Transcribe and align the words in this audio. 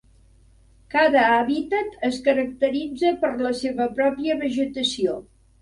Cada 0.93 1.25
hàbitat 1.33 1.93
es 2.09 2.17
caracteritza 2.29 3.13
per 3.25 3.33
la 3.47 3.55
seva 3.63 3.89
pròpia 4.01 4.39
vegetació. 4.45 5.17